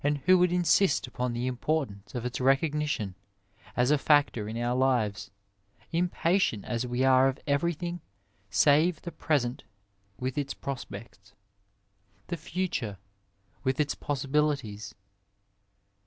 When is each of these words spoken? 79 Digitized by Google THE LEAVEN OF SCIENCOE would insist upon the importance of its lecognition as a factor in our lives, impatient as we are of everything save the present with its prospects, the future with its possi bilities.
79 0.03 0.15
Digitized 0.15 0.23
by 0.23 0.25
Google 0.25 0.33
THE 0.33 0.41
LEAVEN 0.41 0.59
OF 0.59 0.67
SCIENCOE 0.67 0.83
would 0.83 0.85
insist 0.87 1.07
upon 1.07 1.33
the 1.33 1.47
importance 1.47 2.15
of 2.15 2.25
its 2.25 2.39
lecognition 2.39 3.13
as 3.77 3.91
a 3.91 3.97
factor 3.99 4.49
in 4.49 4.57
our 4.57 4.75
lives, 4.75 5.31
impatient 5.91 6.65
as 6.65 6.87
we 6.87 7.03
are 7.03 7.27
of 7.27 7.39
everything 7.45 8.01
save 8.49 9.03
the 9.03 9.11
present 9.11 9.63
with 10.17 10.39
its 10.39 10.55
prospects, 10.55 11.33
the 12.29 12.37
future 12.37 12.97
with 13.63 13.79
its 13.79 13.93
possi 13.93 14.25
bilities. 14.31 14.95